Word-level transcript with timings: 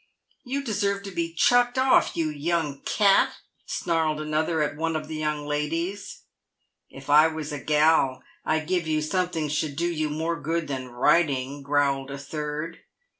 "You 0.51 0.63
deserve 0.63 1.03
to 1.03 1.11
be 1.11 1.31
chucked 1.31 1.77
off, 1.77 2.17
you 2.17 2.29
young 2.31 2.81
cat," 2.85 3.35
snarled 3.67 4.19
another 4.19 4.63
at 4.63 4.75
one 4.75 4.95
of 4.95 5.07
the 5.07 5.13
young 5.17 5.45
ladies. 5.45 6.23
"If 6.89 7.07
I 7.07 7.27
was 7.27 7.51
a 7.51 7.59
gal 7.63 8.23
I'd 8.43 8.65
give 8.67 8.87
you 8.87 9.03
something 9.03 9.47
should 9.47 9.75
do 9.75 9.85
you 9.87 10.09
more 10.09 10.41
good 10.41 10.67
than 10.67 10.87
riding," 10.87 11.61
growled 11.61 12.09
a 12.09 12.17
third. 12.17 12.79